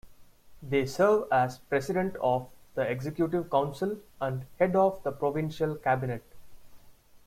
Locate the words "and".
4.19-4.45